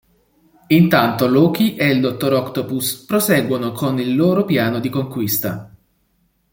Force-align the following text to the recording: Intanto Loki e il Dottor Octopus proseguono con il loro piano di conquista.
Intanto 0.69 1.27
Loki 1.27 1.75
e 1.75 1.85
il 1.91 1.99
Dottor 2.01 2.33
Octopus 2.33 2.95
proseguono 3.05 3.71
con 3.71 3.99
il 3.99 4.15
loro 4.15 4.45
piano 4.45 4.79
di 4.79 4.89
conquista. 4.89 5.71